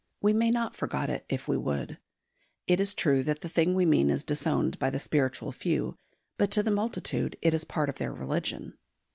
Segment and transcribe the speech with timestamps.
[0.19, 1.99] We may not forgot it if we would.
[2.65, 5.95] It is true that the thing we mean is disowned by the spiritual few,
[6.39, 8.79] but to the multitude it is part of their religion.